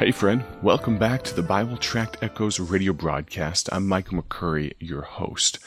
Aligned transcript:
Hey, 0.00 0.12
friend, 0.12 0.42
welcome 0.62 0.96
back 0.96 1.22
to 1.24 1.34
the 1.34 1.42
Bible 1.42 1.76
Tract 1.76 2.16
Echoes 2.22 2.58
radio 2.58 2.94
broadcast. 2.94 3.68
I'm 3.70 3.86
Mike 3.86 4.08
McCurry, 4.08 4.72
your 4.80 5.02
host. 5.02 5.58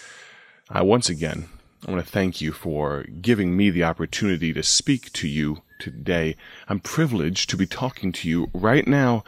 I 0.72 0.82
once 0.82 1.08
again, 1.08 1.50
I 1.86 1.92
want 1.92 2.04
to 2.04 2.12
thank 2.12 2.42
you 2.42 2.52
for 2.52 3.04
giving 3.22 3.56
me 3.56 3.70
the 3.70 3.84
opportunity 3.84 4.52
to 4.52 4.64
speak 4.64 5.14
to 5.14 5.28
you 5.28 5.62
today. 5.78 6.36
I'm 6.68 6.80
privileged 6.80 7.48
to 7.52 7.58
be 7.58 7.68
talking 7.68 8.12
to 8.12 8.28
you 8.28 8.50
right 8.56 8.88
now 8.88 9.24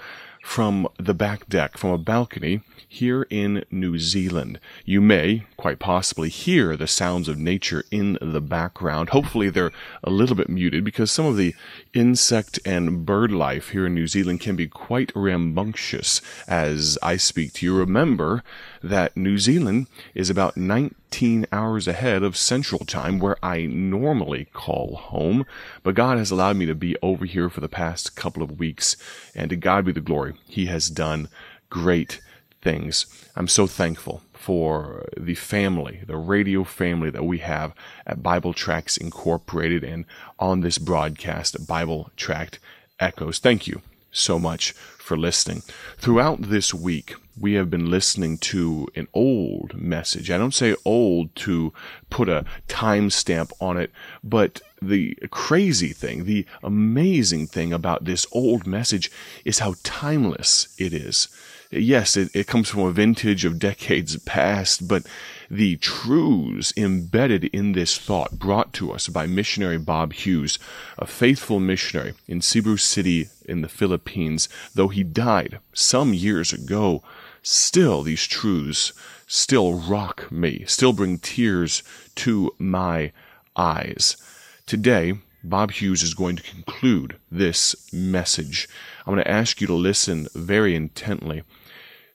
from 0.45 0.87
the 0.99 1.13
back 1.13 1.49
deck, 1.49 1.75
from 1.75 1.89
a 1.89 1.97
balcony 1.97 2.61
here 2.87 3.23
in 3.31 3.65
New 3.71 3.97
Zealand. 3.97 4.59
You 4.85 5.01
may, 5.01 5.43
quite 5.57 5.79
possibly, 5.79 6.29
hear 6.29 6.77
the 6.77 6.87
sounds 6.87 7.27
of 7.27 7.39
nature 7.39 7.83
in 7.89 8.19
the 8.21 8.39
background. 8.39 9.09
Hopefully, 9.09 9.49
they're 9.49 9.71
a 10.03 10.11
little 10.11 10.35
bit 10.35 10.47
muted 10.47 10.83
because 10.83 11.11
some 11.11 11.25
of 11.25 11.35
the 11.35 11.55
insect 11.93 12.59
and 12.63 13.07
bird 13.07 13.31
life 13.31 13.69
here 13.69 13.87
in 13.87 13.95
New 13.95 14.07
Zealand 14.07 14.39
can 14.39 14.55
be 14.55 14.67
quite 14.67 15.11
rambunctious 15.15 16.21
as 16.47 16.97
I 17.01 17.17
speak 17.17 17.53
to 17.53 17.65
you. 17.65 17.75
Remember 17.75 18.43
that 18.85 19.17
New 19.17 19.39
Zealand 19.39 19.87
is 20.13 20.29
about 20.29 20.55
19 20.55 21.47
hours 21.51 21.87
ahead 21.87 22.21
of 22.21 22.37
Central 22.37 22.85
Time, 22.85 23.17
where 23.17 23.37
I 23.43 23.65
normally 23.65 24.45
call 24.53 24.95
home. 24.95 25.45
But 25.81 25.95
God 25.95 26.19
has 26.19 26.29
allowed 26.29 26.57
me 26.57 26.67
to 26.67 26.75
be 26.75 26.95
over 27.01 27.25
here 27.25 27.49
for 27.49 27.61
the 27.61 27.67
past 27.67 28.15
couple 28.15 28.43
of 28.43 28.59
weeks, 28.59 28.95
and 29.33 29.49
to 29.49 29.55
God 29.55 29.85
be 29.85 29.91
the 29.91 30.01
glory. 30.01 30.35
He 30.47 30.67
has 30.67 30.89
done 30.89 31.29
great 31.69 32.21
things. 32.61 33.07
I'm 33.35 33.47
so 33.47 33.65
thankful 33.65 34.21
for 34.33 35.09
the 35.17 35.35
family, 35.35 36.01
the 36.05 36.17
radio 36.17 36.63
family 36.63 37.09
that 37.09 37.25
we 37.25 37.39
have 37.39 37.73
at 38.05 38.21
Bible 38.21 38.53
Tracts 38.53 38.97
Incorporated 38.97 39.83
and 39.83 40.05
on 40.37 40.61
this 40.61 40.77
broadcast, 40.77 41.65
Bible 41.67 42.11
Tract 42.15 42.59
Echoes. 42.99 43.39
Thank 43.39 43.65
you 43.65 43.81
so 44.15 44.39
much 44.39 44.71
for 44.97 45.15
listening. 45.17 45.61
Throughout 45.97 46.41
this 46.41 46.73
week, 46.73 47.15
we 47.39 47.53
have 47.53 47.69
been 47.69 47.89
listening 47.89 48.37
to 48.39 48.87
an 48.95 49.07
old 49.13 49.75
message. 49.75 50.31
I 50.31 50.37
don't 50.37 50.53
say 50.53 50.75
old 50.85 51.35
to 51.35 51.73
put 52.09 52.29
a 52.29 52.45
timestamp 52.67 53.51
on 53.59 53.77
it, 53.77 53.91
but 54.23 54.61
the 54.81 55.15
crazy 55.31 55.93
thing, 55.93 56.25
the 56.25 56.45
amazing 56.63 57.47
thing 57.47 57.73
about 57.73 58.05
this 58.05 58.25
old 58.31 58.65
message 58.65 59.11
is 59.43 59.59
how 59.59 59.75
timeless 59.83 60.69
it 60.77 60.93
is. 60.93 61.27
Yes, 61.71 62.15
it, 62.15 62.29
it 62.35 62.47
comes 62.47 62.69
from 62.69 62.81
a 62.81 62.91
vintage 62.91 63.43
of 63.43 63.59
decades 63.59 64.17
past, 64.19 64.87
but 64.87 65.05
the 65.49 65.77
truths 65.77 66.73
embedded 66.77 67.45
in 67.45 67.71
this 67.71 67.97
thought 67.97 68.37
brought 68.37 68.73
to 68.73 68.91
us 68.91 69.07
by 69.07 69.25
missionary 69.25 69.77
Bob 69.77 70.13
Hughes, 70.13 70.59
a 70.97 71.07
faithful 71.07 71.59
missionary 71.59 72.13
in 72.27 72.41
Cebu 72.41 72.77
City 72.77 73.29
in 73.45 73.61
the 73.61 73.69
Philippines, 73.69 74.47
though 74.73 74.89
he 74.89 75.03
died 75.03 75.59
some 75.73 76.13
years 76.13 76.53
ago, 76.53 77.03
still 77.41 78.03
these 78.03 78.25
truths 78.25 78.93
still 79.27 79.73
rock 79.73 80.31
me, 80.31 80.63
still 80.67 80.93
bring 80.93 81.17
tears 81.17 81.83
to 82.15 82.53
my 82.57 83.11
eyes. 83.55 84.17
Today, 84.65 85.13
Bob 85.49 85.71
Hughes 85.71 86.01
is 86.01 86.15
going 86.15 86.35
to 86.35 86.43
conclude 86.43 87.17
this 87.29 87.75
message. 87.93 88.67
I'm 89.05 89.13
going 89.13 89.23
to 89.23 89.31
ask 89.31 89.61
you 89.61 89.67
to 89.67 89.73
listen 89.73 90.27
very 90.33 90.75
intently. 90.75 91.43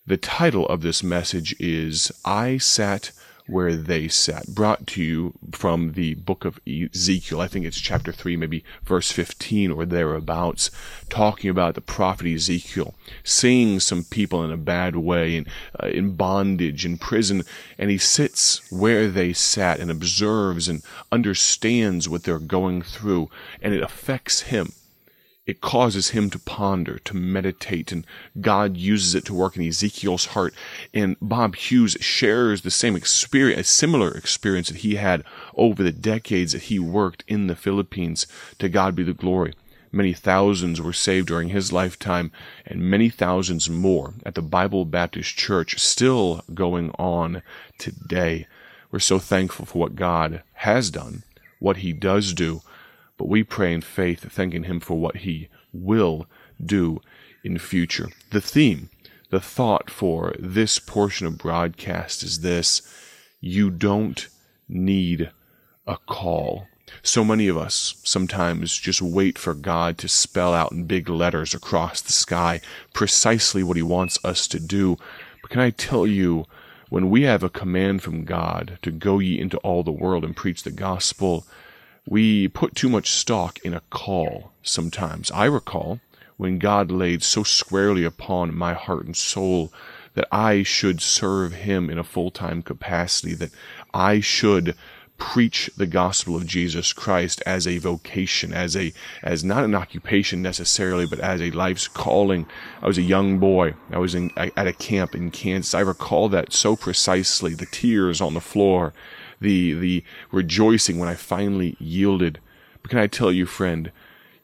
The 0.05 0.17
title 0.17 0.67
of 0.67 0.83
this 0.83 1.05
message 1.05 1.55
is 1.61 2.11
I 2.25 2.59
Sat 2.59 3.13
Where 3.51 3.75
They 3.75 4.07
Sat, 4.07 4.47
brought 4.55 4.87
to 4.89 5.03
you 5.03 5.35
from 5.53 5.93
the 5.93 6.15
book 6.15 6.45
of 6.45 6.61
Ezekiel. 6.67 7.41
I 7.41 7.49
think 7.49 7.67
it's 7.67 7.81
chapter 7.81 8.13
3, 8.13 8.37
maybe 8.37 8.65
verse 8.85 9.11
15 9.11 9.73
or 9.73 9.85
thereabouts, 9.85 10.71
talking 11.09 11.51
about 11.51 11.75
the 11.75 11.81
prophet 11.81 12.27
Ezekiel 12.29 12.95
seeing 13.25 13.81
some 13.81 14.05
people 14.05 14.45
in 14.45 14.51
a 14.51 14.57
bad 14.57 14.97
way, 14.97 15.37
in, 15.37 15.47
uh, 15.83 15.89
in 15.89 16.15
bondage, 16.15 16.87
in 16.87 16.97
prison, 16.97 17.43
and 17.79 17.91
he 17.91 17.99
sits 17.99 18.71
where 18.71 19.09
they 19.09 19.33
sat 19.33 19.81
and 19.81 19.91
observes 19.91 20.69
and 20.69 20.83
understands 21.11 22.09
what 22.09 22.23
they're 22.23 22.39
going 22.39 22.83
through, 22.83 23.29
and 23.61 23.75
it 23.75 23.83
affects 23.83 24.43
him 24.43 24.73
it 25.47 25.61
causes 25.61 26.11
him 26.11 26.31
to 26.31 26.39
ponder, 26.39 26.99
to 27.01 27.17
meditate, 27.17 27.91
and 27.91 28.07
God 28.41 28.77
uses 28.77 29.15
it 29.15 29.25
to 29.25 29.35
work 29.35 29.57
in 29.57 29.67
Ezekiel's 29.67 30.27
heart. 30.27 30.55
And 30.95 31.17
Bob 31.21 31.57
Hughes 31.57 31.97
shares 32.01 32.63
the 32.63 32.71
same 32.71 32.95
experience, 32.95 33.61
a 33.61 33.73
similar 33.73 34.13
experience 34.13 34.69
that 34.69 34.79
he 34.79 34.97
had 34.97 35.25
over 35.57 35.83
the 35.83 35.93
decades 35.93 36.53
that 36.53 36.65
he 36.65 36.79
worked 36.79 37.25
in 37.27 37.47
the 37.47 37.57
Philippines. 37.57 38.27
To 38.59 38.69
God 38.69 38.95
be 38.95 39.03
the 39.03 39.15
glory. 39.15 39.55
Many 39.93 40.13
thousands 40.13 40.81
were 40.81 40.93
saved 40.93 41.27
during 41.27 41.49
his 41.49 41.73
lifetime, 41.73 42.31
and 42.65 42.81
many 42.81 43.09
thousands 43.09 43.69
more 43.69 44.15
at 44.25 44.37
the 44.37 44.43
Bible 44.43 44.85
Baptist 44.85 45.37
Church 45.37 45.81
still 45.81 46.45
going 46.55 46.91
on 46.93 47.43
today. 47.77 48.47
We're 48.93 49.01
so 49.01 49.19
thankful 49.19 49.67
for 49.67 49.79
what 49.79 49.97
God 49.97 50.45
has 50.53 50.91
done, 50.91 51.25
what 51.59 51.79
he 51.79 51.93
does 51.93 52.35
do, 52.35 52.63
but 53.21 53.29
we 53.29 53.45
pray 53.45 53.75
in 53.75 53.83
faith, 53.83 54.33
thanking 54.33 54.65
Him 54.65 54.81
for 54.81 54.99
what 54.99 55.19
He 55.19 55.51
will 55.75 56.27
do 56.65 57.03
in 57.45 57.59
future. 57.59 58.09
The 58.31 58.41
theme, 58.41 58.89
the 59.29 59.41
thought 59.41 59.91
for 59.91 60.35
this 60.39 60.79
portion 60.79 61.27
of 61.27 61.37
broadcast 61.37 62.23
is 62.23 62.41
this 62.41 62.81
you 63.39 63.69
don't 63.69 64.27
need 64.71 65.33
a 65.87 65.99
call. 65.99 66.67
So 67.03 67.23
many 67.23 67.47
of 67.47 67.59
us 67.59 68.01
sometimes 68.05 68.79
just 68.79 69.03
wait 69.03 69.37
for 69.37 69.53
God 69.53 69.99
to 69.99 70.09
spell 70.09 70.55
out 70.55 70.73
in 70.73 70.87
big 70.87 71.11
letters 71.11 71.53
across 71.53 72.01
the 72.01 72.13
sky 72.13 72.63
precisely 72.95 73.63
what 73.63 73.77
He 73.77 73.83
wants 73.83 74.19
us 74.25 74.49
to 74.49 74.59
do. 74.59 74.97
But 75.43 75.51
can 75.51 75.61
I 75.61 75.69
tell 75.69 76.07
you, 76.07 76.47
when 76.89 77.11
we 77.11 77.25
have 77.25 77.43
a 77.43 77.51
command 77.51 78.03
from 78.03 78.25
God 78.25 78.79
to 78.81 78.91
go 78.91 79.19
ye 79.19 79.39
into 79.39 79.59
all 79.59 79.83
the 79.83 79.93
world 79.93 80.25
and 80.25 80.35
preach 80.35 80.63
the 80.63 80.71
gospel, 80.71 81.45
we 82.11 82.49
put 82.49 82.75
too 82.75 82.89
much 82.89 83.09
stock 83.09 83.59
in 83.61 83.73
a 83.73 83.83
call 83.89 84.51
sometimes. 84.63 85.31
I 85.31 85.45
recall 85.47 86.01
when 86.37 86.59
God 86.59 86.91
laid 86.91 87.23
so 87.23 87.45
squarely 87.45 88.05
upon 88.05 88.55
my 88.55 88.75
heart 88.75 89.07
and 89.07 89.17
soul 89.17 89.73
that 90.15 90.27
I 90.33 90.65
should 90.65 91.01
serve 91.01 91.53
Him 91.53 91.89
in 91.89 91.99
a 91.99 92.05
full 92.05 92.33
time 92.33 92.63
capacity, 92.63 93.35
that 93.35 93.53
I 93.95 94.19
should 94.19 94.75
preach 95.19 95.71
the 95.77 95.87
gospel 95.87 96.35
of 96.35 96.47
Jesus 96.47 96.93
Christ 96.93 97.43
as 97.47 97.65
a 97.65 97.79
vocation, 97.79 98.53
as 98.53 98.77
a 98.77 98.93
as 99.23 99.45
not 99.45 99.63
an 99.63 99.77
occupation 99.77 100.43
necessarily, 100.43 101.07
but 101.07 101.21
as 101.21 101.41
a 101.41 101.53
life's 101.53 101.87
calling. 101.87 102.47
I 102.83 102.89
was 102.89 102.99
a 102.99 103.03
young 103.03 103.39
boy. 103.39 103.75
I 103.93 103.99
was 103.99 104.17
in 104.17 104.33
at 104.37 104.67
a 104.67 104.73
camp 104.73 105.15
in 105.15 105.31
Kansas. 105.31 105.75
I 105.75 105.81
recall 105.81 106.29
that 106.31 106.53
so 106.53 106.75
precisely. 106.75 107.55
The 107.55 107.67
tears 107.67 108.21
on 108.21 108.35
the 108.35 108.41
floor 108.41 108.93
the 109.41 109.75
the 109.75 110.05
rejoicing 110.31 110.99
when 110.99 111.09
I 111.09 111.15
finally 111.15 111.77
yielded. 111.79 112.41
But 112.83 112.91
can 112.91 112.99
I 112.99 113.07
tell 113.07 113.33
you, 113.33 113.47
friend, 113.47 113.93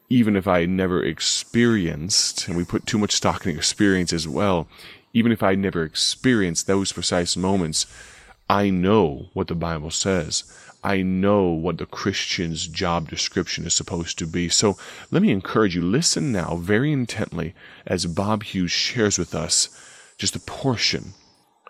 even 0.09 0.35
if 0.35 0.47
I 0.47 0.65
never 0.65 1.03
experienced, 1.03 2.47
and 2.47 2.55
we 2.55 2.63
put 2.63 2.85
too 2.85 2.97
much 2.97 3.11
stock 3.11 3.45
in 3.45 3.55
experience 3.55 4.13
as 4.13 4.27
well, 4.27 4.67
even 5.13 5.31
if 5.31 5.43
I 5.43 5.55
never 5.55 5.83
experienced 5.83 6.67
those 6.67 6.91
precise 6.91 7.35
moments, 7.35 7.85
I 8.49 8.69
know 8.69 9.29
what 9.33 9.47
the 9.47 9.55
Bible 9.55 9.91
says. 9.91 10.43
I 10.83 11.01
know 11.01 11.47
what 11.47 11.79
the 11.79 11.85
Christian's 11.85 12.67
job 12.67 13.09
description 13.09 13.65
is 13.65 13.73
supposed 13.73 14.17
to 14.19 14.27
be. 14.27 14.47
So 14.47 14.77
let 15.11 15.21
me 15.21 15.31
encourage 15.31 15.75
you, 15.75 15.81
listen 15.81 16.31
now 16.31 16.55
very 16.55 16.93
intently 16.93 17.55
as 17.85 18.05
Bob 18.05 18.43
Hughes 18.43 18.71
shares 18.71 19.17
with 19.17 19.35
us 19.35 19.69
just 20.17 20.35
a 20.35 20.39
portion, 20.39 21.13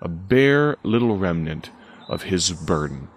a 0.01 0.07
bare 0.07 0.77
little 0.83 1.17
remnant 1.17 1.71
of 2.07 2.23
his 2.23 2.51
burden. 2.51 3.07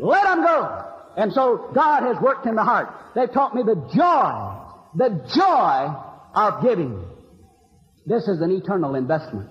Let 0.00 0.24
them 0.24 0.42
go. 0.42 0.84
And 1.16 1.32
so 1.32 1.70
God 1.74 2.02
has 2.02 2.22
worked 2.22 2.46
in 2.46 2.54
the 2.54 2.62
heart. 2.62 2.94
They've 3.14 3.32
taught 3.32 3.54
me 3.54 3.62
the 3.62 3.74
joy, 3.94 4.54
the 4.94 5.28
joy 5.34 5.94
of 6.34 6.62
giving. 6.62 7.04
This 8.06 8.28
is 8.28 8.40
an 8.40 8.50
eternal 8.52 8.94
investment. 8.94 9.50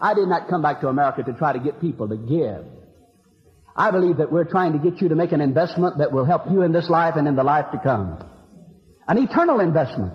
I 0.00 0.14
did 0.14 0.28
not 0.28 0.48
come 0.48 0.62
back 0.62 0.80
to 0.82 0.88
America 0.88 1.24
to 1.24 1.32
try 1.32 1.52
to 1.52 1.58
get 1.58 1.80
people 1.80 2.08
to 2.08 2.16
give. 2.16 2.64
I 3.74 3.90
believe 3.90 4.18
that 4.18 4.30
we're 4.30 4.44
trying 4.44 4.72
to 4.72 4.78
get 4.78 5.00
you 5.00 5.08
to 5.08 5.14
make 5.14 5.32
an 5.32 5.40
investment 5.40 5.98
that 5.98 6.12
will 6.12 6.24
help 6.24 6.50
you 6.50 6.62
in 6.62 6.72
this 6.72 6.88
life 6.88 7.14
and 7.16 7.26
in 7.26 7.36
the 7.36 7.44
life 7.44 7.66
to 7.72 7.78
come. 7.78 8.24
An 9.06 9.18
eternal 9.18 9.60
investment. 9.60 10.12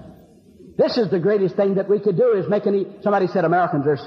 This 0.78 0.98
is 0.98 1.10
the 1.12 1.20
greatest 1.20 1.56
thing 1.56 1.76
that 1.76 1.90
we 1.90 2.00
could 2.00 2.18
do 2.18 2.34
is 2.34 2.50
make 2.50 2.66
any, 2.66 2.88
somebody 3.02 3.28
said 3.28 3.46
Americans 3.46 3.86
are 3.88 3.98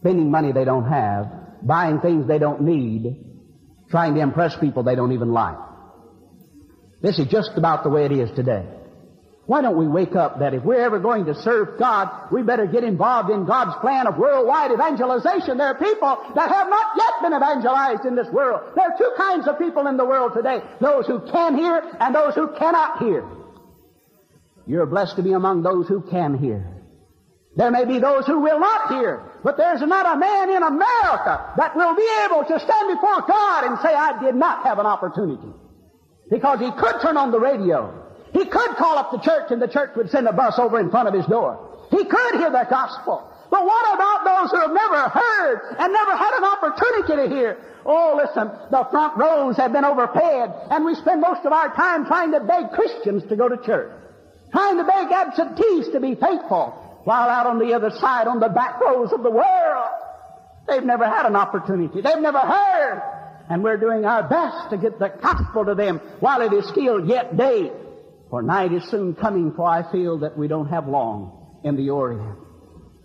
spending 0.00 0.30
money 0.30 0.52
they 0.52 0.64
don't 0.64 0.88
have, 0.88 1.30
buying 1.62 2.00
things 2.00 2.26
they 2.28 2.38
don't 2.38 2.62
need, 2.62 3.27
trying 3.90 4.14
to 4.14 4.20
impress 4.20 4.56
people 4.56 4.82
they 4.82 4.94
don't 4.94 5.12
even 5.12 5.32
like. 5.32 5.56
This 7.00 7.18
is 7.18 7.26
just 7.28 7.52
about 7.56 7.84
the 7.84 7.90
way 7.90 8.04
it 8.04 8.12
is 8.12 8.30
today. 8.34 8.66
Why 9.46 9.62
don't 9.62 9.78
we 9.78 9.88
wake 9.88 10.14
up 10.14 10.40
that 10.40 10.52
if 10.52 10.62
we're 10.62 10.84
ever 10.84 10.98
going 10.98 11.24
to 11.24 11.34
serve 11.34 11.78
God, 11.78 12.30
we 12.30 12.42
better 12.42 12.66
get 12.66 12.84
involved 12.84 13.30
in 13.30 13.46
God's 13.46 13.80
plan 13.80 14.06
of 14.06 14.18
worldwide 14.18 14.72
evangelization. 14.72 15.56
There 15.56 15.68
are 15.68 15.78
people 15.78 16.18
that 16.34 16.50
have 16.50 16.68
not 16.68 16.86
yet 16.98 17.12
been 17.22 17.32
evangelized 17.32 18.04
in 18.04 18.14
this 18.14 18.28
world. 18.30 18.72
There 18.76 18.84
are 18.84 18.98
two 18.98 19.10
kinds 19.16 19.48
of 19.48 19.58
people 19.58 19.86
in 19.86 19.96
the 19.96 20.04
world 20.04 20.32
today. 20.34 20.60
Those 20.82 21.06
who 21.06 21.20
can 21.32 21.56
hear 21.56 21.82
and 21.98 22.14
those 22.14 22.34
who 22.34 22.48
cannot 22.58 22.98
hear. 22.98 23.24
You're 24.66 24.84
blessed 24.84 25.16
to 25.16 25.22
be 25.22 25.32
among 25.32 25.62
those 25.62 25.88
who 25.88 26.02
can 26.02 26.36
hear. 26.36 26.77
There 27.56 27.70
may 27.70 27.84
be 27.84 27.98
those 27.98 28.26
who 28.26 28.40
will 28.40 28.60
not 28.60 28.90
hear, 28.90 29.22
but 29.42 29.56
there's 29.56 29.80
not 29.80 30.16
a 30.16 30.18
man 30.18 30.50
in 30.50 30.62
America 30.62 31.54
that 31.56 31.74
will 31.74 31.96
be 31.96 32.08
able 32.24 32.44
to 32.44 32.60
stand 32.60 32.94
before 32.94 33.22
God 33.26 33.64
and 33.64 33.78
say, 33.80 33.92
I 33.92 34.22
did 34.22 34.34
not 34.34 34.64
have 34.64 34.78
an 34.78 34.86
opportunity. 34.86 35.52
Because 36.30 36.60
he 36.60 36.70
could 36.70 37.00
turn 37.00 37.16
on 37.16 37.32
the 37.32 37.40
radio. 37.40 38.04
He 38.32 38.44
could 38.44 38.76
call 38.76 38.98
up 38.98 39.10
the 39.10 39.18
church 39.18 39.50
and 39.50 39.60
the 39.60 39.68
church 39.68 39.90
would 39.96 40.10
send 40.10 40.28
a 40.28 40.32
bus 40.32 40.58
over 40.58 40.78
in 40.78 40.90
front 40.90 41.08
of 41.08 41.14
his 41.14 41.26
door. 41.26 41.86
He 41.90 42.04
could 42.04 42.34
hear 42.36 42.50
the 42.50 42.66
gospel. 42.68 43.32
But 43.50 43.64
what 43.64 43.94
about 43.94 44.24
those 44.24 44.50
who 44.50 44.60
have 44.60 44.72
never 44.72 45.08
heard 45.08 45.76
and 45.78 45.92
never 45.92 46.14
had 46.14 46.36
an 46.36 46.44
opportunity 46.44 47.28
to 47.28 47.34
hear? 47.34 47.58
Oh, 47.86 48.20
listen, 48.22 48.52
the 48.70 48.86
front 48.90 49.16
rows 49.16 49.56
have 49.56 49.72
been 49.72 49.84
overfed, 49.84 50.68
and 50.70 50.84
we 50.84 50.94
spend 50.94 51.22
most 51.22 51.46
of 51.46 51.52
our 51.52 51.74
time 51.74 52.04
trying 52.04 52.32
to 52.32 52.40
beg 52.40 52.72
Christians 52.72 53.24
to 53.30 53.36
go 53.36 53.48
to 53.48 53.56
church, 53.64 53.90
trying 54.52 54.76
to 54.76 54.84
beg 54.84 55.10
absentees 55.10 55.88
to 55.92 56.00
be 56.00 56.14
faithful, 56.14 56.87
while 57.08 57.30
out 57.30 57.46
on 57.46 57.58
the 57.58 57.72
other 57.72 57.88
side, 57.88 58.26
on 58.26 58.38
the 58.38 58.50
back 58.50 58.78
rows 58.82 59.14
of 59.14 59.22
the 59.22 59.30
world, 59.30 59.88
they've 60.68 60.84
never 60.84 61.06
had 61.06 61.24
an 61.24 61.36
opportunity. 61.36 62.02
They've 62.02 62.20
never 62.20 62.38
heard. 62.38 63.00
And 63.48 63.64
we're 63.64 63.78
doing 63.78 64.04
our 64.04 64.28
best 64.28 64.68
to 64.68 64.76
get 64.76 64.98
the 64.98 65.08
gospel 65.08 65.64
to 65.64 65.74
them 65.74 66.00
while 66.20 66.42
it 66.42 66.52
is 66.52 66.68
still 66.68 67.08
yet 67.08 67.34
day. 67.34 67.72
For 68.28 68.42
night 68.42 68.74
is 68.74 68.84
soon 68.90 69.14
coming, 69.14 69.54
for 69.56 69.66
I 69.66 69.90
feel 69.90 70.18
that 70.18 70.36
we 70.36 70.48
don't 70.48 70.68
have 70.68 70.86
long 70.86 71.60
in 71.64 71.76
the 71.76 71.88
Orient. 71.88 72.36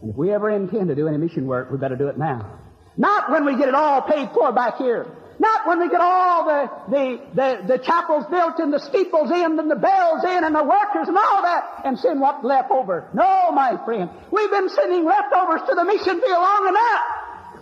And 0.02 0.12
if 0.12 0.18
we 0.18 0.34
ever 0.34 0.50
intend 0.50 0.90
to 0.90 0.96
do 0.96 1.08
any 1.08 1.16
mission 1.16 1.48
work, 1.48 1.72
we 1.72 1.78
better 1.78 1.96
do 1.96 2.10
it 2.10 2.18
now. 2.18 2.60
Not 2.98 3.32
when 3.32 3.46
we 3.46 3.56
get 3.56 3.70
it 3.70 3.74
all 3.74 4.02
paid 4.02 4.32
for 4.34 4.52
back 4.52 4.80
here. 4.80 5.08
Not 5.44 5.68
when 5.68 5.80
we 5.82 5.90
get 5.90 6.00
all 6.00 6.46
the, 6.46 6.72
the, 6.88 7.20
the, 7.36 7.68
the 7.76 7.78
chapels 7.84 8.24
built 8.32 8.60
and 8.60 8.72
the 8.72 8.80
steeples 8.80 9.30
in 9.30 9.60
and 9.60 9.70
the 9.70 9.76
bells 9.76 10.24
in 10.24 10.42
and 10.42 10.56
the 10.56 10.64
workers 10.64 11.10
and 11.10 11.18
all 11.18 11.42
that 11.42 11.82
and 11.84 12.00
send 12.00 12.22
what's 12.22 12.46
left 12.46 12.72
over. 12.72 13.10
No, 13.14 13.52
my 13.52 13.76
friend. 13.84 14.10
We've 14.32 14.50
been 14.50 14.70
sending 14.70 15.04
leftovers 15.04 15.68
to 15.68 15.76
the 15.76 15.84
mission 15.84 16.22
field 16.22 16.40
long 16.40 16.68
enough. 16.70 17.04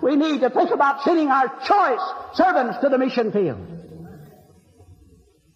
We 0.04 0.16
need 0.16 0.42
to 0.42 0.52
think 0.52 0.70
about 0.70 1.02
sending 1.02 1.30
our 1.30 1.48
choice 1.66 2.06
servants 2.36 2.78
to 2.82 2.90
the 2.90 3.00
mission 3.00 3.32
field. 3.32 3.66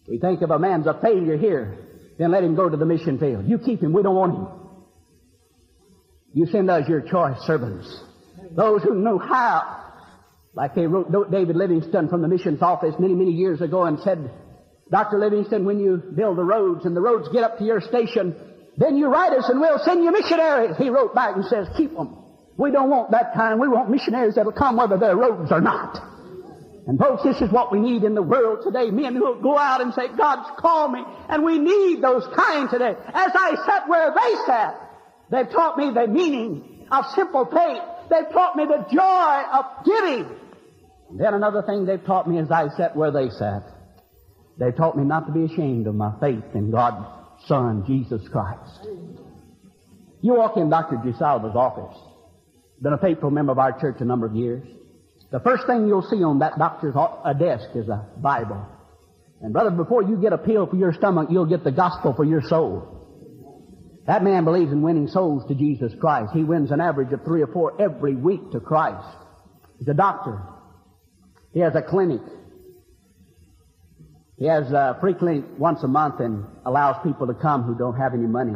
We 0.08 0.18
think 0.18 0.42
if 0.42 0.50
a 0.50 0.58
man's 0.58 0.88
a 0.88 1.00
failure 1.00 1.38
here, 1.38 1.78
then 2.18 2.32
let 2.32 2.44
him 2.44 2.56
go 2.56 2.68
to 2.68 2.78
the 2.78 2.88
mission 2.88 3.20
field. 3.20 3.48
You 3.48 3.60
keep 3.60 3.84
him. 3.84 3.94
We 3.94 4.02
don't 4.02 4.16
want 4.16 4.34
him. 4.34 4.48
You 6.34 6.48
send 6.48 6.72
us 6.72 6.90
your 6.90 7.02
choice 7.02 7.40
servants. 7.42 7.88
Those 8.52 8.82
who 8.82 8.96
know 8.96 9.20
how. 9.20 9.85
Like 10.56 10.74
they 10.74 10.88
wrote 10.88 11.12
David 11.32 11.58
Livingstone 11.58 12.08
from 12.08 12.22
the 12.22 12.30
missions 12.30 12.62
office 12.62 12.96
many, 12.98 13.14
many 13.14 13.32
years 13.32 13.62
ago 13.62 13.84
and 13.84 14.00
said, 14.00 14.32
Dr. 14.90 15.20
Livingstone, 15.20 15.66
when 15.66 15.80
you 15.80 15.98
build 15.98 16.38
the 16.38 16.44
roads 16.44 16.86
and 16.86 16.96
the 16.96 17.02
roads 17.02 17.28
get 17.34 17.44
up 17.44 17.58
to 17.58 17.66
your 17.66 17.82
station, 17.82 18.36
then 18.78 18.96
you 18.96 19.08
write 19.08 19.34
us 19.34 19.50
and 19.50 19.60
we'll 19.60 19.80
send 19.80 20.04
you 20.04 20.12
missionaries. 20.12 20.78
He 20.78 20.90
wrote 20.90 21.14
back 21.14 21.36
and 21.36 21.46
says, 21.46 21.68
keep 21.76 21.94
them. 21.94 22.18
We 22.58 22.72
don't 22.72 22.90
want 22.90 23.12
that 23.12 23.34
kind. 23.34 23.60
We 23.60 23.68
want 23.68 23.90
missionaries 23.90 24.36
that'll 24.36 24.54
come 24.54 24.78
whether 24.78 24.98
they're 24.98 25.18
roads 25.18 25.52
or 25.52 25.60
not. 25.60 26.00
And 26.88 27.00
folks, 27.00 27.24
this 27.24 27.42
is 27.42 27.52
what 27.52 27.72
we 27.72 27.80
need 27.80 28.04
in 28.04 28.14
the 28.14 28.22
world 28.22 28.60
today. 28.64 28.92
Men 28.92 29.16
who 29.16 29.26
will 29.26 29.42
go 29.42 29.58
out 29.58 29.82
and 29.82 29.94
say, 29.94 30.08
God's 30.16 30.50
called 30.60 30.94
me. 30.94 31.04
And 31.28 31.44
we 31.44 31.58
need 31.58 32.02
those 32.02 32.24
kind 32.34 32.70
today. 32.70 32.96
As 33.08 33.32
I 33.34 33.56
sat 33.66 33.90
where 33.90 34.14
they 34.14 34.36
sat, 34.46 34.76
they've 35.32 35.50
taught 35.50 35.78
me 35.78 35.92
the 35.94 36.08
meaning 36.08 36.88
of 36.92 37.06
simple 37.16 37.46
faith. 37.46 37.82
They've 38.10 38.32
taught 38.32 38.56
me 38.56 38.66
the 38.66 38.86
joy 38.94 39.44
of 39.52 39.66
giving. 39.84 40.45
And 41.10 41.20
then 41.20 41.34
another 41.34 41.62
thing 41.62 41.86
they've 41.86 42.04
taught 42.04 42.28
me 42.28 42.40
as 42.40 42.52
I 42.52 42.70
sat 42.76 42.96
where 42.96 43.12
they 43.12 43.30
sat. 43.30 43.64
They've 44.58 44.76
taught 44.76 44.98
me 44.98 45.04
not 45.04 45.28
to 45.28 45.34
be 45.34 45.44
ashamed 45.44 45.88
of 45.88 45.96
my 45.96 46.14
faith 46.20 46.44
in 46.54 46.72
God's 46.72 47.06
Son, 47.48 47.84
Jesus 47.86 48.28
Christ. 48.30 48.88
You 50.22 50.34
walk 50.34 50.58
in 50.58 50.70
Dr. 50.70 50.98
Gisalva's 50.98 51.56
office. 51.56 51.98
Been 52.82 52.94
a 52.94 52.98
faithful 52.98 53.30
member 53.30 53.52
of 53.52 53.60
our 53.60 53.80
church 53.80 53.98
a 54.00 54.06
number 54.06 54.26
of 54.26 54.36
years. 54.36 54.66
The 55.32 55.40
first 55.40 55.68
thing 55.68 55.88
you'll 55.88 56.08
see 56.10 56.24
on 56.24 56.40
that 56.40 56.58
doctor's 56.58 56.96
uh, 56.96 57.34
desk 57.34 57.70
is 57.76 57.90
a 57.90 58.08
Bible. 58.18 58.66
And 59.42 59.54
brother, 59.54 59.72
before 59.72 60.04
you 60.04 60.18
get 60.18 60.34
a 60.34 60.38
pill 60.38 60.66
for 60.66 60.76
your 60.76 60.94
stomach, 60.94 61.28
you'll 61.30 61.46
get 61.46 61.64
the 61.64 61.72
gospel 61.72 62.14
for 62.14 62.24
your 62.24 62.42
soul. 62.42 62.96
That 64.08 64.24
man 64.24 64.46
believes 64.46 64.72
in 64.72 64.82
winning 64.82 65.08
souls 65.08 65.48
to 65.48 65.56
Jesus 65.56 65.94
Christ. 66.00 66.32
He 66.34 66.44
wins 66.44 66.72
an 66.72 66.80
average 66.80 67.12
of 67.12 67.24
three 67.24 67.42
or 67.42 67.48
four 67.48 67.80
every 67.82 68.16
week 68.16 68.52
to 68.52 68.60
Christ. 68.60 69.08
He's 69.80 69.88
a 69.88 69.94
doctor. 69.94 70.42
He 71.56 71.62
has 71.62 71.74
a 71.74 71.82
clinic. 71.82 72.20
He 74.38 74.46
has 74.46 74.70
a 74.74 74.98
free 75.00 75.14
clinic 75.14 75.46
once 75.58 75.82
a 75.84 75.88
month 75.88 76.20
and 76.20 76.46
allows 76.66 77.02
people 77.02 77.28
to 77.28 77.34
come 77.34 77.64
who 77.64 77.76
don't 77.76 77.96
have 77.96 78.14
any 78.14 78.28
money. 78.28 78.56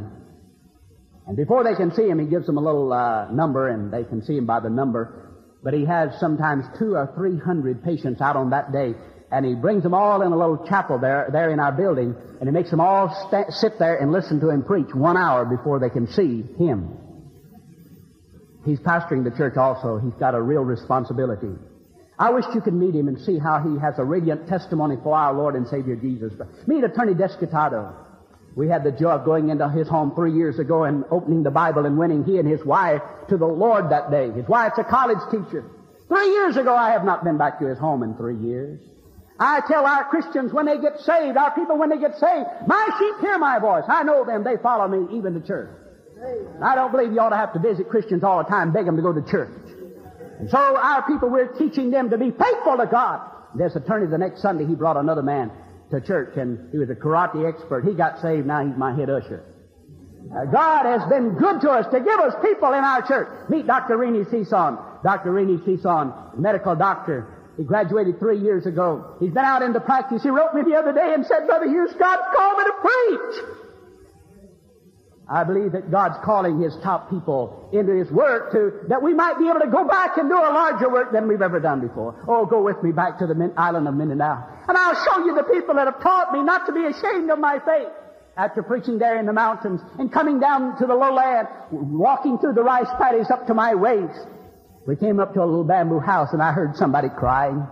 And 1.25 1.37
before 1.37 1.63
they 1.63 1.75
can 1.75 1.93
see 1.95 2.09
him, 2.09 2.19
he 2.19 2.25
gives 2.25 2.45
them 2.45 2.57
a 2.57 2.61
little 2.61 2.91
uh, 2.91 3.31
number 3.31 3.69
and 3.69 3.89
they 3.89 4.03
can 4.03 4.21
see 4.21 4.35
him 4.35 4.45
by 4.45 4.59
the 4.59 4.69
number. 4.69 5.31
But 5.63 5.73
he 5.73 5.85
has 5.85 6.19
sometimes 6.19 6.65
two 6.77 6.95
or 6.95 7.09
three 7.15 7.39
hundred 7.39 7.85
patients 7.85 8.19
out 8.19 8.35
on 8.35 8.49
that 8.49 8.73
day 8.73 8.95
and 9.31 9.45
he 9.45 9.55
brings 9.55 9.83
them 9.83 9.93
all 9.93 10.21
in 10.21 10.33
a 10.33 10.37
little 10.37 10.65
chapel 10.67 10.99
there, 10.99 11.29
there 11.31 11.51
in 11.51 11.59
our 11.61 11.71
building, 11.71 12.15
and 12.41 12.49
he 12.49 12.51
makes 12.51 12.69
them 12.69 12.81
all 12.81 13.29
st- 13.31 13.53
sit 13.53 13.79
there 13.79 13.95
and 13.95 14.11
listen 14.11 14.41
to 14.41 14.49
him 14.49 14.63
preach 14.63 14.93
one 14.93 15.15
hour 15.15 15.45
before 15.45 15.79
they 15.79 15.89
can 15.89 16.05
see 16.07 16.43
him. 16.57 16.97
He's 18.65 18.79
pastoring 18.79 19.23
the 19.23 19.31
church 19.37 19.55
also. 19.55 19.99
He's 19.99 20.19
got 20.19 20.35
a 20.35 20.41
real 20.41 20.63
responsibility. 20.63 21.55
I 22.19 22.31
wish 22.31 22.43
you 22.53 22.59
could 22.59 22.73
meet 22.73 22.93
him 22.93 23.07
and 23.07 23.17
see 23.17 23.39
how 23.39 23.59
he 23.59 23.79
has 23.79 23.97
a 23.97 24.03
radiant 24.03 24.49
testimony 24.49 24.97
for 25.01 25.15
our 25.15 25.33
Lord 25.33 25.55
and 25.55 25.65
Savior 25.65 25.95
Jesus. 25.95 26.33
Meet 26.67 26.83
Attorney 26.83 27.13
Descatado. 27.13 27.93
We 28.57 28.67
had 28.67 28.83
the 28.83 28.91
joy 28.91 29.11
of 29.11 29.23
going 29.23 29.49
into 29.49 29.69
his 29.69 29.87
home 29.87 30.13
three 30.13 30.33
years 30.33 30.59
ago 30.59 30.83
and 30.83 31.05
opening 31.11 31.43
the 31.43 31.51
Bible 31.51 31.85
and 31.85 31.97
winning 31.97 32.25
he 32.25 32.37
and 32.37 32.49
his 32.49 32.63
wife 32.65 33.01
to 33.29 33.37
the 33.37 33.45
Lord 33.45 33.89
that 33.91 34.11
day. 34.11 34.31
His 34.31 34.45
wife's 34.49 34.77
a 34.77 34.83
college 34.83 35.19
teacher. 35.31 35.63
Three 36.09 36.29
years 36.31 36.57
ago, 36.57 36.75
I 36.75 36.91
have 36.91 37.05
not 37.05 37.23
been 37.23 37.37
back 37.37 37.57
to 37.59 37.67
his 37.67 37.79
home 37.79 38.03
in 38.03 38.15
three 38.15 38.35
years. 38.35 38.81
I 39.39 39.61
tell 39.65 39.85
our 39.85 40.03
Christians 40.09 40.51
when 40.51 40.65
they 40.65 40.77
get 40.77 40.99
saved, 40.99 41.37
our 41.37 41.55
people 41.55 41.77
when 41.77 41.89
they 41.89 41.99
get 41.99 42.17
saved, 42.19 42.47
my 42.67 42.85
sheep 42.99 43.15
hear 43.21 43.37
my 43.37 43.59
voice. 43.59 43.85
I 43.87 44.03
know 44.03 44.25
them. 44.25 44.43
They 44.43 44.57
follow 44.57 44.89
me 44.89 45.15
even 45.17 45.39
to 45.39 45.47
church. 45.47 45.69
I 46.61 46.75
don't 46.75 46.91
believe 46.91 47.13
you 47.13 47.19
ought 47.21 47.29
to 47.29 47.37
have 47.37 47.53
to 47.53 47.59
visit 47.59 47.87
Christians 47.87 48.25
all 48.25 48.43
the 48.43 48.49
time, 48.49 48.73
beg 48.73 48.85
them 48.85 48.97
to 48.97 49.01
go 49.01 49.13
to 49.13 49.21
church. 49.21 49.53
And 50.39 50.49
so 50.49 50.57
our 50.57 51.05
people, 51.05 51.29
we're 51.29 51.53
teaching 51.53 51.91
them 51.91 52.09
to 52.09 52.17
be 52.17 52.31
faithful 52.31 52.77
to 52.77 52.87
God. 52.89 53.21
This 53.55 53.75
attorney 53.75 54.07
the 54.07 54.17
next 54.17 54.41
Sunday, 54.41 54.65
he 54.65 54.75
brought 54.75 54.97
another 54.97 55.23
man 55.23 55.51
to 55.91 55.99
church 56.01 56.37
and 56.37 56.71
he 56.71 56.77
was 56.77 56.89
a 56.89 56.95
karate 56.95 57.47
expert. 57.47 57.83
He 57.83 57.93
got 57.93 58.21
saved. 58.21 58.47
Now 58.47 58.65
he's 58.65 58.77
my 58.77 58.95
head 58.95 59.09
usher. 59.09 59.43
Uh, 60.31 60.45
God 60.45 60.85
has 60.85 61.07
been 61.09 61.35
good 61.35 61.61
to 61.61 61.71
us 61.71 61.85
to 61.91 61.99
give 61.99 62.19
us 62.19 62.33
people 62.43 62.69
in 62.69 62.83
our 62.83 63.05
church. 63.05 63.49
Meet 63.49 63.67
Dr. 63.67 63.97
Rennie 63.97 64.25
Cison. 64.25 65.03
Dr. 65.03 65.31
Rennie 65.31 65.57
Cison, 65.57 66.37
medical 66.37 66.75
doctor, 66.75 67.27
he 67.57 67.63
graduated 67.63 68.19
three 68.19 68.39
years 68.39 68.65
ago. 68.65 69.15
He's 69.19 69.31
been 69.33 69.45
out 69.45 69.61
into 69.61 69.79
practice. 69.79 70.23
He 70.23 70.29
wrote 70.29 70.53
me 70.53 70.61
the 70.63 70.75
other 70.77 70.93
day 70.93 71.13
and 71.13 71.25
said, 71.25 71.45
Brother 71.45 71.67
Hughes, 71.67 71.93
God's 71.97 72.21
called 72.35 72.57
me 72.57 72.63
to 72.65 72.73
preach. 72.81 73.68
I 75.29 75.43
believe 75.43 75.73
that 75.73 75.91
God's 75.91 76.17
calling 76.25 76.59
His 76.59 76.75
top 76.81 77.09
people 77.09 77.69
into 77.71 77.93
His 77.93 78.09
work 78.09 78.51
to, 78.51 78.87
that 78.89 79.03
we 79.03 79.13
might 79.13 79.37
be 79.37 79.47
able 79.47 79.59
to 79.59 79.69
go 79.69 79.87
back 79.87 80.17
and 80.17 80.27
do 80.27 80.35
a 80.35 80.49
larger 80.49 80.89
work 80.89 81.11
than 81.11 81.27
we've 81.27 81.41
ever 81.41 81.59
done 81.59 81.81
before. 81.81 82.15
Oh, 82.27 82.47
go 82.47 82.63
with 82.63 82.81
me 82.81 82.91
back 82.91 83.19
to 83.19 83.27
the 83.27 83.53
island 83.55 83.87
of 83.87 83.93
Mindanao. 83.93 84.43
And 84.67 84.75
I'll 84.75 84.95
show 84.95 85.25
you 85.25 85.35
the 85.35 85.43
people 85.43 85.75
that 85.75 85.85
have 85.85 86.01
taught 86.01 86.33
me 86.33 86.41
not 86.41 86.65
to 86.65 86.73
be 86.73 86.83
ashamed 86.85 87.29
of 87.29 87.37
my 87.37 87.59
faith. 87.59 87.93
After 88.35 88.63
preaching 88.63 88.97
there 88.97 89.19
in 89.19 89.27
the 89.27 89.33
mountains 89.33 89.81
and 89.99 90.11
coming 90.11 90.39
down 90.39 90.77
to 90.79 90.87
the 90.87 90.95
lowland, 90.95 91.47
walking 91.71 92.39
through 92.39 92.53
the 92.53 92.63
rice 92.63 92.89
paddies 92.97 93.29
up 93.29 93.45
to 93.47 93.53
my 93.53 93.75
waist, 93.75 94.27
we 94.87 94.95
came 94.95 95.19
up 95.19 95.33
to 95.35 95.43
a 95.43 95.45
little 95.45 95.63
bamboo 95.63 95.99
house 95.99 96.29
and 96.33 96.41
I 96.41 96.53
heard 96.53 96.75
somebody 96.75 97.09
crying. 97.09 97.67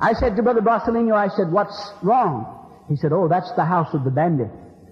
I 0.00 0.14
said 0.14 0.34
to 0.36 0.42
Brother 0.42 0.62
Brasileño, 0.62 1.14
I 1.14 1.28
said, 1.28 1.52
what's 1.52 1.92
wrong? 2.02 2.84
He 2.88 2.96
said, 2.96 3.12
oh, 3.12 3.28
that's 3.28 3.52
the 3.52 3.64
house 3.64 3.94
of 3.94 4.02
the 4.02 4.10
bandit. 4.10 4.50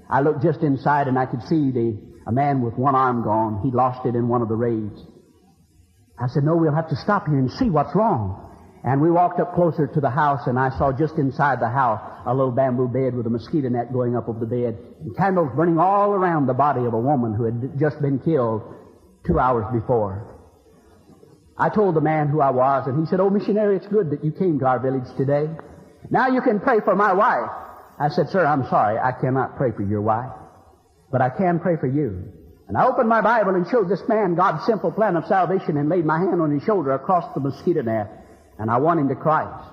I 0.09 0.21
looked 0.21 0.43
just 0.43 0.61
inside 0.61 1.09
and 1.09 1.19
I 1.19 1.27
could 1.27 1.43
see 1.43 1.71
the, 1.71 1.99
a 2.27 2.33
man 2.33 2.63
with 2.63 2.75
one 2.75 2.95
arm 2.95 3.23
gone. 3.23 3.61
He 3.63 3.71
lost 3.71 4.07
it 4.07 4.15
in 4.15 4.29
one 4.29 4.43
of 4.43 4.49
the 4.49 4.57
raids. 4.57 5.01
I 6.19 6.29
said, 6.29 6.45
no, 6.45 6.57
we'll 6.57 6.75
have 6.75 6.89
to 6.91 6.97
stop 6.97 7.27
here 7.27 7.39
and 7.39 7.51
see 7.51 7.71
what's 7.71 7.95
wrong. 7.95 8.41
And 8.85 9.01
we 9.01 9.11
walked 9.11 9.41
up 9.41 9.55
closer 9.55 9.87
to 9.87 10.01
the 10.01 10.11
house 10.11 10.47
and 10.47 10.59
I 10.59 10.69
saw 10.77 10.93
just 10.93 11.17
inside 11.17 11.61
the 11.61 11.71
house 11.71 12.01
a 12.27 12.35
little 12.35 12.53
bamboo 12.53 12.89
bed 12.89 13.15
with 13.15 13.27
a 13.27 13.31
mosquito 13.31 13.69
net 13.69 13.93
going 13.93 14.15
up 14.15 14.29
over 14.29 14.39
the 14.39 14.47
bed 14.47 14.79
and 15.01 15.17
candles 15.17 15.51
burning 15.57 15.79
all 15.79 16.11
around 16.11 16.47
the 16.47 16.55
body 16.55 16.85
of 16.85 16.93
a 16.93 16.99
woman 16.99 17.35
who 17.35 17.45
had 17.45 17.79
just 17.79 18.01
been 18.03 18.19
killed 18.19 18.63
two 19.27 19.39
hours 19.39 19.65
before. 19.73 20.35
I 21.57 21.69
told 21.71 21.95
the 21.95 22.01
man 22.01 22.29
who 22.29 22.41
I 22.41 22.51
was, 22.51 22.87
and 22.89 22.99
he 22.99 23.07
said, 23.07 23.21
Oh, 23.21 23.31
missionary, 23.31 23.77
it's 23.77 23.87
good 23.87 24.11
that 24.11 24.25
you 24.25 24.33
came 24.33 24.59
to 24.59 24.67
our 24.67 24.81
village 24.81 25.07
today. 25.17 25.49
Now 26.11 26.29
you 26.29 26.43
can 26.43 26.61
pray 26.61 26.81
for 26.85 26.97
my 26.97 27.13
wife. 27.13 27.51
I 27.99 28.09
said, 28.09 28.29
Sir, 28.29 28.45
I'm 28.45 28.67
sorry, 28.69 28.99
I 28.99 29.13
cannot 29.13 29.57
pray 29.57 29.71
for 29.73 29.83
your 29.83 30.03
wife, 30.03 30.33
but 31.13 31.21
I 31.21 31.31
can 31.31 31.61
pray 31.61 31.77
for 31.77 31.87
you. 31.87 32.33
And 32.67 32.77
I 32.77 32.87
opened 32.87 33.09
my 33.09 33.21
Bible 33.21 33.55
and 33.55 33.69
showed 33.69 33.89
this 33.89 34.03
man 34.09 34.35
God's 34.35 34.65
simple 34.65 34.91
plan 34.91 35.17
of 35.17 35.27
salvation 35.27 35.77
and 35.77 35.89
laid 35.89 36.05
my 36.05 36.19
hand 36.19 36.41
on 36.41 36.51
his 36.51 36.63
shoulder 36.65 36.93
across 36.93 37.33
the 37.35 37.41
mosquito 37.41 37.83
net, 37.83 38.11
and 38.59 38.71
I 38.71 38.79
won 38.79 38.99
him 38.99 39.09
to 39.09 39.15
Christ. 39.15 39.71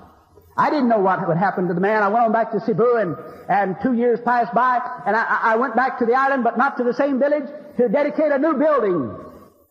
I 0.58 0.70
didn't 0.70 0.90
know 0.90 1.00
what 1.00 1.26
would 1.28 1.38
happen 1.38 1.68
to 1.70 1.74
the 1.74 1.80
man. 1.80 2.04
I 2.04 2.10
went 2.10 2.26
on 2.26 2.32
back 2.34 2.52
to 2.52 2.60
Cebu 2.60 2.98
and, 2.98 3.16
and 3.48 3.78
two 3.82 3.94
years 3.94 4.20
passed 4.24 4.54
by 4.54 4.80
and 5.06 5.16
I, 5.16 5.54
I 5.54 5.56
went 5.56 5.76
back 5.76 6.00
to 6.00 6.06
the 6.06 6.14
island, 6.14 6.44
but 6.44 6.58
not 6.58 6.78
to 6.78 6.84
the 6.84 6.94
same 6.94 7.20
village, 7.20 7.48
to 7.78 7.88
dedicate 7.88 8.32
a 8.32 8.38
new 8.38 8.56
building 8.56 9.16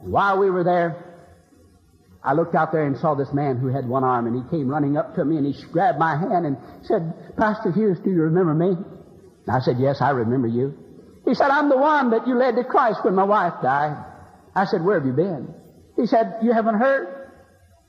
And 0.00 0.10
while 0.10 0.38
we 0.38 0.48
were 0.48 0.64
there, 0.64 1.09
I 2.22 2.34
looked 2.34 2.54
out 2.54 2.72
there 2.72 2.84
and 2.84 2.98
saw 2.98 3.14
this 3.14 3.32
man 3.32 3.56
who 3.56 3.68
had 3.68 3.88
one 3.88 4.04
arm, 4.04 4.26
and 4.26 4.36
he 4.36 4.50
came 4.50 4.68
running 4.68 4.96
up 4.96 5.14
to 5.14 5.24
me 5.24 5.38
and 5.38 5.46
he 5.46 5.54
grabbed 5.72 5.98
my 5.98 6.16
hand 6.16 6.44
and 6.44 6.56
said, 6.82 7.36
Pastor 7.36 7.72
Hughes, 7.72 7.98
do 8.04 8.10
you 8.10 8.22
remember 8.22 8.52
me? 8.52 8.76
And 9.46 9.56
I 9.56 9.60
said, 9.60 9.76
Yes, 9.78 10.00
I 10.00 10.10
remember 10.10 10.48
you. 10.48 10.76
He 11.24 11.34
said, 11.34 11.48
I'm 11.50 11.68
the 11.68 11.78
one 11.78 12.10
that 12.10 12.26
you 12.26 12.34
led 12.34 12.56
to 12.56 12.64
Christ 12.64 13.00
when 13.04 13.14
my 13.14 13.24
wife 13.24 13.54
died. 13.62 14.04
I 14.54 14.66
said, 14.66 14.84
Where 14.84 14.98
have 14.98 15.06
you 15.06 15.12
been? 15.12 15.54
He 15.96 16.06
said, 16.06 16.38
You 16.42 16.52
haven't 16.52 16.76
heard? 16.78 17.30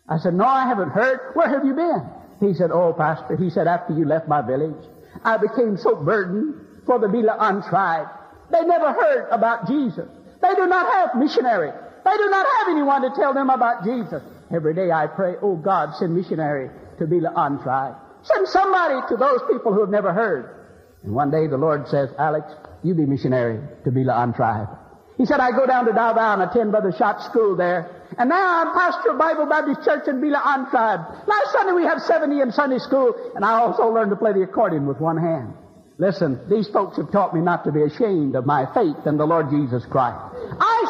I 0.08 0.18
said, 0.18 0.34
No, 0.34 0.46
I 0.46 0.68
haven't 0.68 0.90
heard. 0.90 1.20
Where 1.34 1.50
have 1.50 1.66
you 1.66 1.74
been? 1.74 2.10
He 2.40 2.54
said, 2.54 2.72
Oh, 2.72 2.94
Pastor, 2.94 3.36
he 3.36 3.50
said, 3.50 3.68
after 3.68 3.94
you 3.94 4.06
left 4.06 4.28
my 4.28 4.42
village, 4.42 4.84
I 5.24 5.38
became 5.38 5.78
so 5.78 5.96
burdened 5.96 6.56
for 6.86 7.00
the 7.00 7.08
Bilaan 7.08 7.68
tribe. 7.70 8.08
They 8.52 8.62
never 8.62 8.94
heard 8.94 9.30
about 9.30 9.68
Jesus. 9.68 10.10
They 10.42 10.56
do 10.56 10.66
not 10.66 10.92
have 10.92 11.22
missionary. 11.22 11.72
They 12.04 12.18
do 12.18 12.30
not 12.30 12.46
have 12.60 12.68
anyone 12.70 13.02
to 13.04 13.12
tell 13.16 13.34
them 13.34 13.50
about 13.50 13.84
Jesus. 13.84 14.24
Every 14.54 14.74
day 14.74 14.92
I 14.92 15.08
pray, 15.08 15.36
oh 15.42 15.56
God, 15.56 15.96
send 15.96 16.16
missionary 16.16 16.70
to 17.00 17.06
Bilaan 17.06 17.62
tribe. 17.64 17.96
Send 18.24 18.48
somebody 18.48 19.08
to 19.10 19.18
those 19.18 19.40
people 19.52 19.74
who 19.74 19.82
have 19.82 19.90
never 19.90 20.14
heard. 20.14 20.56
And 21.04 21.14
one 21.14 21.32
day 21.32 21.48
the 21.48 21.58
Lord 21.58 21.88
says, 21.88 22.10
Alex, 22.20 22.52
you 22.84 22.94
be 22.94 23.06
missionary 23.06 23.60
to 23.84 23.92
Bilaan 23.92 24.36
tribe. 24.36 24.70
He 25.18 25.26
said, 25.26 25.40
I 25.40 25.52
go 25.52 25.66
down 25.66 25.86
to 25.86 25.94
Davao 25.94 26.34
and 26.34 26.42
attend 26.42 26.72
Brother 26.72 26.92
Schott's 26.92 27.26
school 27.26 27.56
there. 27.56 27.90
And 28.18 28.30
now 28.30 28.62
I'm 28.62 28.74
pastor 28.74 29.12
of 29.12 29.20
Bible 29.20 29.46
Baptist 29.46 29.84
Church 29.86 30.08
in 30.08 30.20
Bilaan 30.20 30.70
Tribe. 30.70 31.02
Last 31.28 31.52
Sunday 31.52 31.74
we 31.74 31.84
have 31.84 32.02
70 32.02 32.42
in 32.42 32.52
Sunday 32.52 32.80
school, 32.80 33.14
and 33.36 33.46
I 33.46 33.60
also 33.60 33.88
learned 33.88 34.10
to 34.10 34.18
play 34.18 34.34
the 34.34 34.42
accordion 34.42 34.88
with 34.88 35.00
one 35.00 35.18
hand. 35.18 35.54
Listen, 35.98 36.40
these 36.50 36.68
folks 36.70 36.98
have 36.98 37.12
taught 37.12 37.36
me 37.36 37.42
not 37.42 37.64
to 37.66 37.72
be 37.72 37.84
ashamed 37.84 38.36
of 38.36 38.46
my 38.46 38.66
faith 38.74 39.06
in 39.06 39.18
the 39.18 39.26
Lord 39.26 39.52
Jesus 39.52 39.86
Christ. 39.86 40.18
I 40.60 40.81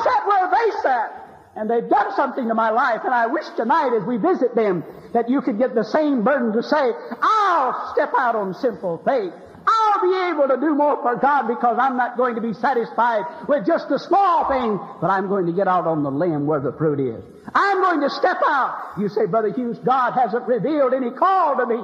sat, 0.81 1.27
and 1.55 1.69
they've 1.69 1.89
done 1.89 2.15
something 2.15 2.47
to 2.47 2.53
my 2.53 2.69
life, 2.69 3.01
and 3.03 3.13
I 3.13 3.27
wish 3.27 3.45
tonight 3.57 3.91
as 3.99 4.05
we 4.05 4.17
visit 4.17 4.55
them 4.55 4.83
that 5.13 5.29
you 5.29 5.41
could 5.41 5.57
get 5.57 5.75
the 5.75 5.83
same 5.83 6.23
burden 6.23 6.53
to 6.53 6.63
say, 6.63 6.91
I'll 7.21 7.91
step 7.93 8.11
out 8.17 8.35
on 8.35 8.53
simple 8.53 9.01
faith. 9.05 9.33
I'll 9.67 10.01
be 10.01 10.33
able 10.33 10.47
to 10.47 10.59
do 10.59 10.73
more 10.73 10.97
for 11.03 11.15
God 11.17 11.47
because 11.47 11.77
I'm 11.79 11.97
not 11.97 12.17
going 12.17 12.35
to 12.35 12.41
be 12.41 12.53
satisfied 12.53 13.23
with 13.47 13.65
just 13.67 13.91
a 13.91 13.99
small 13.99 14.49
thing, 14.49 14.79
but 14.99 15.07
I'm 15.11 15.27
going 15.27 15.45
to 15.45 15.53
get 15.53 15.67
out 15.67 15.85
on 15.85 16.03
the 16.03 16.09
limb 16.09 16.47
where 16.47 16.59
the 16.59 16.73
fruit 16.73 16.99
is. 16.99 17.23
I'm 17.53 17.81
going 17.81 18.01
to 18.01 18.09
step 18.09 18.37
out. 18.43 18.93
You 18.97 19.09
say, 19.09 19.25
Brother 19.27 19.51
Hughes, 19.53 19.77
God 19.79 20.13
hasn't 20.13 20.47
revealed 20.47 20.93
any 20.93 21.11
call 21.11 21.57
to 21.57 21.65
me. 21.65 21.83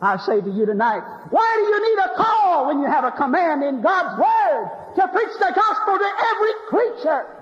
I 0.00 0.16
say 0.18 0.40
to 0.40 0.50
you 0.50 0.64
tonight, 0.64 1.02
why 1.30 1.54
do 1.58 1.62
you 1.66 1.78
need 1.82 1.98
a 2.06 2.22
call 2.22 2.68
when 2.68 2.78
you 2.80 2.86
have 2.86 3.04
a 3.04 3.10
command 3.10 3.64
in 3.64 3.82
God's 3.82 4.14
Word 4.16 4.94
to 4.94 5.08
preach 5.08 5.34
the 5.38 5.52
gospel 5.54 5.98
to 5.98 6.10
every 6.32 6.54
creature? 6.68 7.37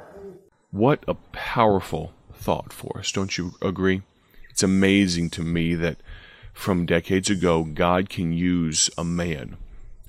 What 0.77 1.05
a 1.09 1.15
powerful 1.33 2.13
thought 2.35 2.71
for 2.71 2.99
us, 2.99 3.11
don't 3.11 3.39
you 3.39 3.55
agree? 3.63 4.03
It's 4.51 4.63
amazing 4.63 5.31
to 5.31 5.43
me 5.43 5.75
that 5.75 5.97
from 6.53 6.85
decades 6.85 7.31
ago, 7.31 7.65
God 7.65 8.11
can 8.11 8.35
use 8.35 8.91
a 8.99 9.03
man 9.03 9.57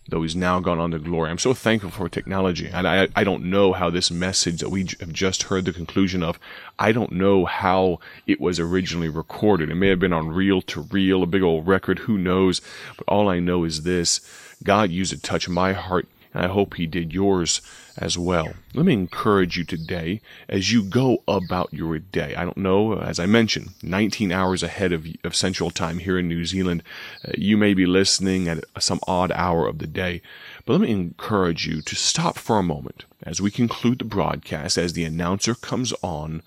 though 0.09 0.21
he's 0.21 0.36
now 0.38 0.59
gone 0.62 0.79
on 0.79 0.91
to 0.91 1.00
glory. 1.00 1.29
I'm 1.29 1.38
so 1.38 1.53
thankful 1.53 1.89
for 1.89 2.07
technology. 2.07 2.69
And 2.71 2.88
I, 2.88 3.09
I 3.13 3.25
don't 3.25 3.50
know 3.50 3.74
how 3.74 3.89
this 3.89 4.09
message 4.09 4.62
that 4.62 4.69
we 4.69 4.88
have 5.01 5.12
just 5.12 5.43
heard 5.43 5.65
the 5.65 5.74
conclusion 5.74 6.24
of, 6.24 6.39
I 6.79 6.93
don't 6.93 7.12
know 7.12 7.43
how 7.43 8.00
it 8.25 8.39
was 8.39 8.57
originally 8.57 9.09
recorded. 9.09 9.69
It 9.69 9.75
may 9.75 9.89
have 9.89 10.00
been 10.00 10.13
on 10.13 10.29
reel 10.29 10.62
to 10.62 10.81
reel, 10.81 11.24
a 11.24 11.27
big 11.27 11.43
old 11.43 11.67
record, 11.67 12.00
who 12.00 12.17
knows? 12.17 12.62
But 12.95 13.03
all 13.09 13.27
I 13.27 13.39
know 13.39 13.65
is 13.65 13.83
this 13.83 14.21
God 14.63 14.89
used 14.89 15.12
to 15.12 15.21
touch 15.21 15.50
my 15.50 15.74
heart 15.74 16.07
and 16.34 16.46
I 16.46 16.48
hope 16.48 16.75
He 16.75 16.88
did 16.88 17.13
yours 17.13 17.62
as 17.98 18.17
well. 18.17 18.53
Let 18.74 18.86
me 18.86 18.93
encourage 18.93 19.57
you 19.57 19.63
today 19.63 20.22
as 20.48 20.72
you 20.72 20.84
go 20.84 21.24
about 21.27 21.74
your 21.74 21.98
day. 22.00 22.36
I 22.36 22.46
don't 22.46 22.57
know, 22.57 23.00
as 23.00 23.19
I 23.19 23.25
mentioned, 23.25 23.72
19 23.81 24.31
hours 24.31 24.63
ahead 24.63 24.91
of, 24.93 25.07
of 25.24 25.36
Central 25.36 25.72
Time 25.72 26.00
here 26.00 26.19
in 26.19 26.27
New 26.27 26.46
Zealand. 26.46 26.84
Uh, 27.27 27.31
you 27.38 27.57
may 27.57 27.74
be 27.74 27.86
listening 27.86 28.48
at 28.48 28.63
some 28.79 29.00
odd 29.07 29.31
hour 29.31 29.67
of 29.67 29.79
the 29.79 29.88
day, 29.88 30.22
but 30.65 30.74
let 30.74 30.81
me 30.81 30.91
encourage 30.91 31.65
you 31.65 31.81
to 31.81 31.96
stop 31.96 32.38
for 32.38 32.60
a 32.60 32.63
moment 32.63 33.05
as 33.24 33.41
we 33.41 33.50
conclude 33.50 34.00
the 34.00 34.05
broadcast, 34.05 34.77
as 34.77 34.93
the 34.93 35.05
announcer 35.05 35.55
comes 35.55 35.93
on. 36.01 36.43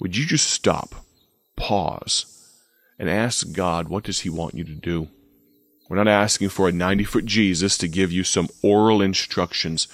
Would 0.00 0.16
you 0.16 0.26
just 0.26 0.48
stop, 0.48 0.94
pause, 1.56 2.52
and 2.98 3.10
ask 3.10 3.52
God, 3.52 3.88
what 3.88 4.04
does 4.04 4.20
He 4.20 4.30
want 4.30 4.54
you 4.54 4.64
to 4.64 4.74
do? 4.74 5.08
We're 5.88 5.96
not 5.96 6.08
asking 6.08 6.50
for 6.50 6.68
a 6.68 6.72
90 6.72 7.04
foot 7.04 7.24
Jesus 7.24 7.78
to 7.78 7.88
give 7.88 8.12
you 8.12 8.22
some 8.24 8.48
oral 8.62 9.00
instructions. 9.00 9.88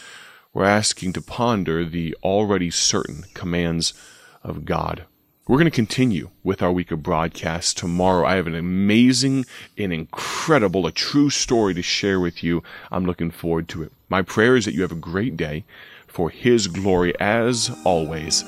We're 0.53 0.65
asking 0.65 1.13
to 1.15 1.23
ponder 1.23 1.85
the 1.85 2.17
already 2.23 2.71
certain 2.71 3.25
commands 3.35 3.95
of 4.43 4.65
God. 4.65 5.05
We're 5.47 5.59
going 5.59 5.67
to 5.67 5.71
continue 5.71 6.31
with 6.43 6.63
our 6.63 6.73
week 6.73 6.91
of 6.91 7.03
broadcasts 7.03 7.75
tomorrow. 7.75 8.27
I 8.27 8.37
have 8.37 8.47
an 8.47 8.55
amazing 8.55 9.45
and 9.77 9.93
incredible, 9.93 10.87
a 10.87 10.93
true 10.93 11.29
story 11.29 11.75
to 11.75 11.83
share 11.83 12.19
with 12.19 12.43
you. 12.43 12.63
I'm 12.91 13.05
looking 13.05 13.31
forward 13.31 13.69
to 13.69 13.83
it. 13.83 13.93
My 14.09 14.23
prayer 14.23 14.57
is 14.57 14.65
that 14.65 14.75
you 14.75 14.83
have 14.83 14.93
a 14.93 14.97
great 14.97 15.37
day 15.37 15.65
for 16.07 16.31
His 16.31 16.67
glory 16.67 17.13
as 17.21 17.71
always. 17.85 18.43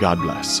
God 0.00 0.20
bless. 0.20 0.60